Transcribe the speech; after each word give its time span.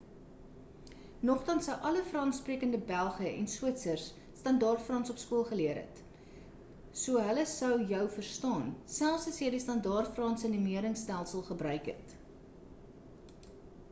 nogtans 1.29 1.65
sou 1.67 1.83
alle 1.89 1.99
frans-sprekende 2.13 2.79
belge 2.91 3.27
en 3.41 3.49
switsers 3.55 4.05
standaard 4.39 4.81
frans 4.87 5.11
op 5.15 5.21
skool 5.25 5.45
geleer 5.51 5.79
het 5.81 6.01
so 7.03 7.21
hulle 7.29 7.45
sou 7.53 7.71
jou 7.93 8.01
verstaan 8.17 8.67
selfs 8.97 9.31
as 9.35 9.41
jy 9.45 9.55
die 9.59 9.63
standaard 9.69 10.13
franse 10.19 10.55
numeringstelsel 10.57 11.49
gebruik 11.55 11.93
het 11.95 12.17